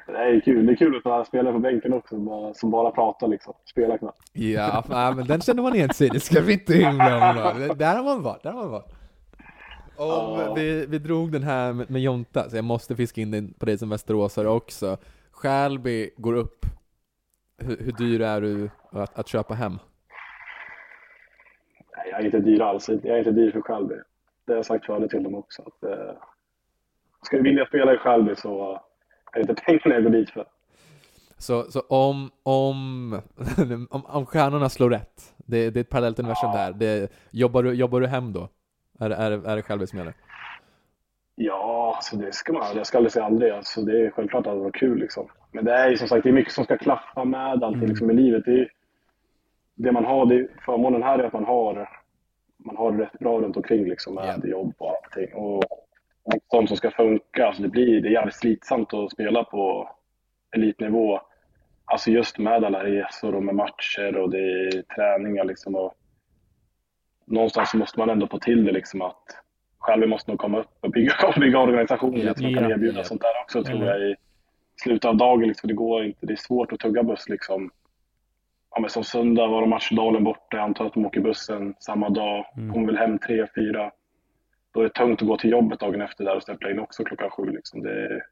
[0.06, 0.66] Det är kul.
[0.66, 3.54] Det är kul att ha spelare på bänken också bara, som bara pratar liksom.
[3.64, 4.20] Spelar knappt.
[4.32, 4.84] Ja,
[5.16, 7.16] men den känner man igen sig det ska vi inte hymla
[7.50, 7.68] om.
[7.78, 8.92] Där har man varit, där har man varit.
[9.96, 13.54] Om vi, vi drog den här med, med Jonta, så jag måste fiska in den
[13.58, 14.96] på dig som västeråsare också.
[15.30, 16.66] Skälby går upp.
[17.58, 19.78] Hur, hur dyr är du att, att köpa hem?
[21.96, 22.88] Nej, jag är inte dyr alls.
[22.88, 23.94] Jag är inte dyr för Skälby.
[24.46, 25.62] Det har jag sagt förut till dem också.
[25.62, 26.14] Att, eh,
[27.22, 28.80] ska du vilja spela i Skälby så
[29.32, 30.46] är det inte pengarna jag går dit för.
[31.38, 33.12] Så, så om, om,
[33.90, 37.72] om, om stjärnorna slår rätt, det, det är ett parallellt universum där, det, jobbar, du,
[37.74, 38.48] jobbar du hem då?
[39.00, 40.14] Är, är, är det Skälby som gäller?
[41.34, 42.76] Ja, alltså det ska man.
[42.76, 43.52] Jag ska aldrig säga aldrig.
[43.52, 45.28] Alltså det är självklart att det var kul liksom.
[45.52, 47.88] Men det är ju som sagt, det är mycket som ska klaffa med allting Mm.
[47.88, 48.44] liksom i livet.
[48.44, 48.68] Det, är,
[49.76, 51.88] det man har, det, förmånen här är att man har,
[52.58, 54.48] man har det rätt bra runt omkring liksom med Ja.
[54.50, 55.34] jobb och allting.
[55.34, 55.64] Och
[56.50, 57.46] sånt som ska funka.
[57.46, 59.88] Alltså det blir, det är jävligt slitsamt att spela på
[60.56, 61.20] elitnivå.
[61.84, 65.74] Alltså just med alla resor och med matcher och det är träningar liksom.
[65.74, 65.94] Och
[67.26, 69.22] någonstans så måste man ändå få till det liksom att
[69.78, 72.34] själv måste nog komma upp och bygga, bygga organisationer Ja.
[72.34, 72.70] som kan Ja.
[72.70, 73.04] erbjuda Ja.
[73.04, 74.14] sånt där också tror jag i
[74.82, 75.48] slutet av dagen.
[75.48, 76.26] Liksom, det går inte.
[76.26, 77.70] Det är svårt att tugga buss liksom.
[78.76, 80.56] Ja, men som söndag var de Matchdalen borta.
[80.56, 82.46] Jag antar att de åker bussen samma dag.
[82.56, 82.72] Mm.
[82.72, 83.90] Kommer väl hem tre, fyra.
[84.74, 87.04] Då är det tungt att gå till jobbet dagen efter där och stämpla in också
[87.04, 87.50] klockan sju.
[87.50, 87.82] Liksom.
[87.82, 88.22] Det, är,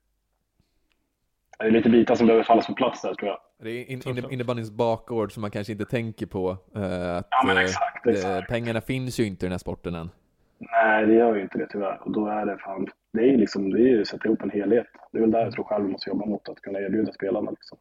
[1.59, 3.39] det är lite bitar som behöver fallas på plats där tror jag.
[3.63, 6.57] Det är in, innebandyns bakgård som man kanske inte tänker på.
[6.75, 8.49] eh, att, Ja, men eh, exakt, det, exakt.
[8.49, 10.11] pengarna finns ju inte i den här sporten än.
[10.59, 12.01] Nej, det gör ju inte det tyvärr.
[12.05, 14.51] Och då är det fan, det är liksom, det är ju att sätta ihop en
[14.51, 14.87] helhet.
[15.13, 17.51] Det är väl där jag tror själv vi måste jobba mot, att kunna erbjuda spelarna
[17.51, 17.79] liksom.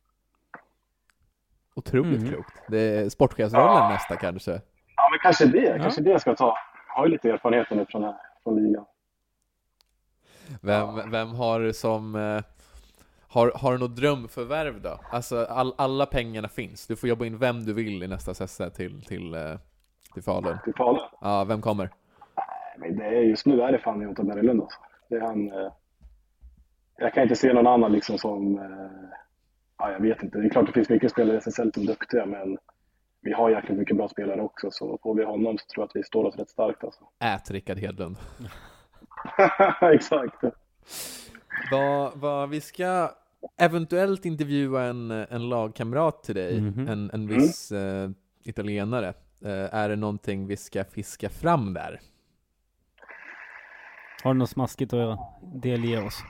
[1.75, 2.33] Otroligt Mm.
[2.33, 2.53] klokt.
[2.67, 4.51] Det är sportchefsrollen nästa kanske.
[4.95, 5.59] Ja, men kanske det.
[5.63, 5.77] Ja.
[5.77, 6.57] Kanske det jag ska ta.
[6.87, 8.85] Jag har ju lite erfarenhet nu från, från ligan.
[10.61, 12.15] Vem, vem har som...
[12.15, 12.41] eh,
[13.27, 14.99] Har, har du något drömförvärv då?
[15.11, 18.71] Alltså all, alla pengarna finns, du får jobba in vem du vill i nästa säsong
[18.71, 19.41] till, till, eh,
[20.13, 20.57] till Falun.
[20.63, 21.01] Till Falun?
[21.21, 21.89] Ja, vem kommer?
[22.35, 24.79] Nej, men det är, just nu är det fan Jonta Berglund alltså.
[25.09, 25.51] Det är han...
[25.51, 25.71] Eh,
[26.97, 28.57] jag kan inte se någon annan liksom som...
[28.57, 29.17] Eh,
[29.83, 30.37] ja, jag vet inte.
[30.37, 32.57] Det är klart det finns mycket spelare i SSL som är duktiga, men
[33.21, 35.95] vi har jäkligt mycket bra spelare också, så får vi honom så tror jag att
[35.95, 37.03] vi står oss rätt starkt alltså.
[37.19, 38.15] Ät Rickard Hedlund.
[39.81, 40.35] Exakt.
[41.71, 43.11] Vad, vad, vi ska
[43.57, 46.87] eventuellt intervjua en, en lagkamrat till dig, Mhm.
[46.87, 48.09] en, en viss eh,
[48.43, 49.07] italienare.
[49.45, 51.99] Eh, är det någonting vi ska fiska fram där?
[54.23, 56.23] Har du något smaskigt att delge oss?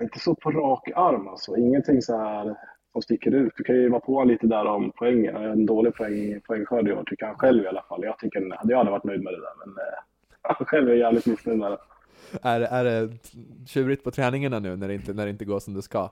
[0.00, 1.56] Inte så på rak arm alltså.
[1.56, 2.56] Ingenting så här
[2.92, 3.52] som sticker ut.
[3.56, 5.36] Du kan ju vara på lite där om poängen.
[5.36, 8.04] En dålig poäng, poängskörd i år tycker han själv i alla fall.
[8.04, 9.98] Jag tycker jag hade varit nöjd med det där, men eh,
[10.56, 11.78] han själv är jävligt missnöjd med det.
[12.42, 13.08] Är, är det
[13.66, 16.10] tjurigt på träningarna nu när det inte, när det inte går som det ska?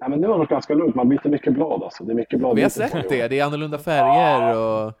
[0.00, 0.94] Nej, men nu har det varit ganska lugnt.
[0.94, 2.04] Man byter mycket blad alltså.
[2.04, 2.56] Det är mycket blad.
[2.56, 4.92] Vi har sett det, det är annorlunda färger och...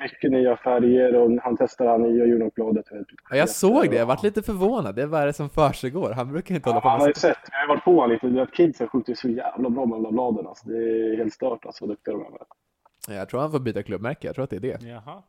[0.00, 2.86] Det mycket nya färger och han testar han nya Junokbladet.
[3.30, 4.94] Ja, jag såg det, jag varit lite förvånad.
[4.94, 6.10] Det är vad är det som försiggår?
[6.10, 8.10] Han brukar inte hålla på Han har med ju sett, vi har varit på honom
[8.10, 8.26] lite.
[8.26, 10.46] Du vet, Kidsen skjuter så jävla bra med de där bladen.
[10.46, 10.68] Alltså.
[10.68, 12.30] Det är helt stört alltså, vad duktiga de är.
[12.30, 13.18] med.
[13.18, 14.82] Jag tror han får byta klubbmärke, jag tror att det är det.
[14.82, 15.22] Jaha.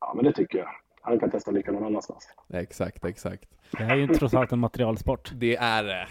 [0.00, 0.68] Ja, men det tycker jag.
[1.02, 2.28] Han kan testa lika någon annanstans.
[2.52, 3.44] Exakt, exakt.
[3.70, 5.30] Det här är ju trots allt en materialsport.
[5.34, 6.06] Det är det.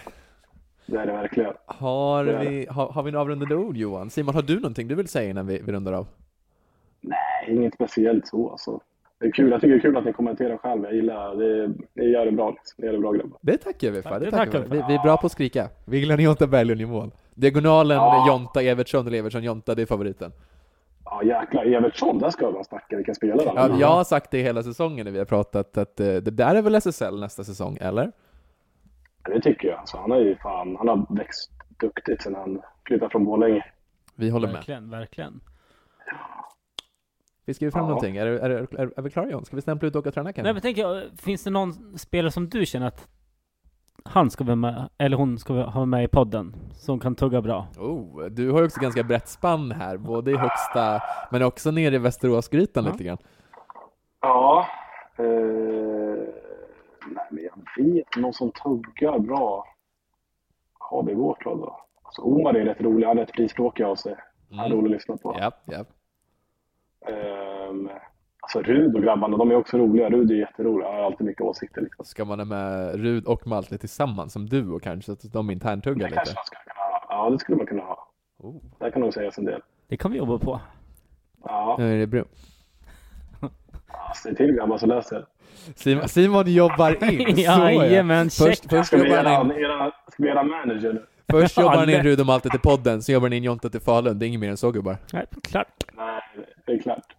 [0.86, 1.54] Det är det verkligen.
[1.66, 4.10] Har Det är vi, har, har vi några avrundande ord Johan?
[4.10, 6.06] Simon, har du någonting du vill säga innan vi, vi rundar av?
[7.46, 8.80] Nej, inget speciellt så alltså.
[9.18, 9.50] Det är kul.
[9.50, 10.84] Jag tycker det är kul att ni kommenterar själv.
[10.84, 11.74] Jag gillar det.
[11.94, 12.50] Ni gör det bra.
[12.50, 12.74] Liksom.
[12.78, 13.38] Ni gör det bra grabbar.
[13.42, 14.10] Det tackar vi för.
[14.10, 14.68] Ja, Det det tackar vi.
[14.88, 15.68] vi är bra på att skrika.
[15.84, 17.10] Vi gillar Jonta Berglund i mål.
[17.34, 18.24] Diagonalen Ja.
[18.28, 20.32] Jonta, Evertsson eller Evertsson, Jonta, det är favoriten.
[21.04, 21.64] Ja, jäklar.
[21.64, 23.70] Evertsson, där ska man snacka vilken spelare han.
[23.70, 26.54] Ja, jag har sagt det hela säsongen när vi har pratat att eh, det där
[26.54, 28.12] är väl SSL nästa säsong, eller?
[29.24, 29.78] Det tycker jag.
[29.78, 31.50] Alltså, han, är ju fan, han har växt
[31.80, 33.64] duktigt sedan han flyttade från Borlänge.
[34.14, 34.54] Vi håller med.
[34.56, 35.40] Verkligen, verkligen.
[37.44, 37.88] Vi skriver fram Ja.
[37.88, 38.16] någonting.
[38.16, 39.44] Är, är, är, är, vi klara John?
[39.44, 40.52] Ska vi stämpla ut och åka och träna Nej kanske?
[40.52, 43.08] men tänk finns det någon spelare som du känner att
[44.04, 47.66] han ska vara med, eller hon ska ha med i podden, som kan tugga bra?
[47.78, 51.94] Oh, du har ju också ganska brett spann här, både i högsta, men också nere
[51.94, 52.90] i Västeråsgrytan Ja.
[52.92, 53.18] lite grann.
[54.20, 54.66] Ja.
[55.16, 55.24] Eh,
[57.06, 58.16] nej, men jag vet.
[58.16, 59.66] Någon som tuggar bra.
[60.78, 61.80] Har vi vårt lag då?
[62.02, 63.06] Alltså, Omar är rätt rolig.
[63.06, 64.16] Han är rätt frispråkig av sig.
[64.50, 64.78] Han är Mm.
[64.78, 65.36] rolig att lyssna på.
[65.40, 65.84] Ja, ja.
[67.08, 67.88] Ehm,
[68.40, 70.10] alltså Rud och grabbarna, de är också roliga.
[70.10, 70.86] Rud är jätterolig.
[70.86, 71.80] Han har alltid mycket åsikter.
[71.80, 72.04] Liksom.
[72.04, 76.08] Ska man ha med Rud och Malte tillsammans som duo kanske, så att de interntuggar
[76.08, 76.38] Det kanske lite?
[76.38, 77.06] man skulle kunna ha.
[77.24, 78.08] Ja, det skulle man kunna ha.
[78.38, 78.62] Oh.
[78.78, 79.60] Där kan nog sägas en del.
[79.88, 80.60] Det kan vi jobba på.
[81.44, 82.24] Ja, Nu är det bra.
[84.22, 85.26] säg till grabbar så löser det.
[85.76, 87.70] Simon, Simon jobbar in, så ja.
[87.72, 88.48] Jajamän, check.
[88.48, 91.02] Först, först jobbar han in, era, ska vi göra manager nu?
[91.30, 92.02] först jobbar han in.
[92.02, 94.18] Rud och Malte till podden, sen jobbar han in Jonta till Falun.
[94.18, 94.96] Det är inget mer än så gubbar.
[95.12, 95.84] Nej, klart.
[95.96, 96.21] Nej,
[96.66, 97.16] det är klart.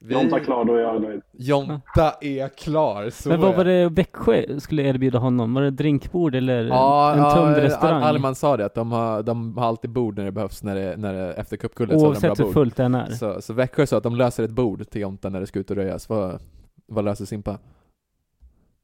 [0.00, 1.22] Vi- Jonta klar, då är jag nöjd.
[1.32, 5.54] Jonta är klar, så Men vad är var det Växjö skulle erbjuda honom?
[5.54, 8.02] Var det drinkbord eller Ja, en ja tömd restaurang?
[8.02, 10.74] Al- Alman sa det, att de har, de har alltid bord när det behövs, när
[10.74, 12.52] det, när det, efter cupguldet så har de Oavsett bra hur bord.
[12.54, 13.06] fullt den är.
[13.10, 15.70] Så, så Växjö sa att de löser ett bord till Jonta när det ska ut
[15.70, 16.08] och röjas.
[16.08, 16.40] Vad,
[16.86, 17.58] vad löser Simpa?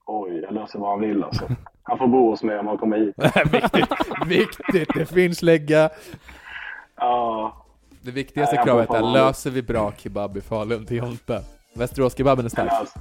[0.06, 1.44] Oj, jag löser vad han vill alltså.
[1.82, 3.14] Han får bo hos mig om han kommer hit.
[3.52, 3.88] viktigt,
[4.26, 4.88] viktigt!
[4.94, 5.90] Det finns lägga.
[6.96, 7.56] Ja,
[8.02, 11.42] Det viktigaste jag kravet är, löser vi bra kebab i Falun till Jonta?
[11.74, 12.72] Västeråskebaben är stark.
[12.94, 13.00] vi.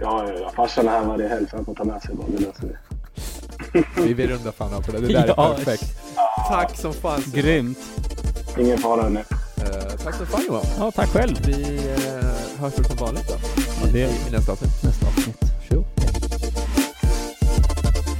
[0.00, 0.50] Ja, ja, ja.
[0.56, 2.26] Farsan är här varje helg så han får ta med sig bara.
[2.28, 2.62] Det löser
[3.72, 4.02] vi.
[4.02, 5.50] Vi vill runda fan av på det, det där Ja.
[5.52, 5.98] är perfekt.
[6.48, 7.22] Tack som fan.
[7.34, 7.78] Grymt.
[8.58, 9.20] Ingen fara nu.
[9.20, 10.64] Eh, Tack som fan Johan.
[10.78, 11.36] Ja, tack själv.
[11.46, 13.34] Vi uh, hörs väl som vanligt då.
[13.84, 14.82] Ja, det I, gör i nästa avsnitt.
[14.84, 15.38] Nästa avsnitt.
[15.70, 15.84] Tjo.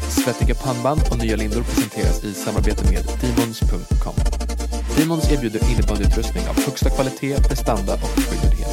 [0.08, 4.45] Svettiga pannband och nya lindor presenteras i samarbete med Demons.com.
[4.96, 8.68] Demons erbjuder innebandyutrustning av högsta kvalitet, prestanda och skyldighet.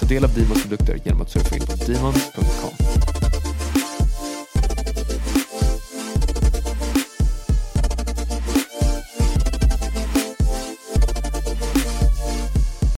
[0.00, 2.83] Ta del av Demons produkter genom att surfa in på Demons.com.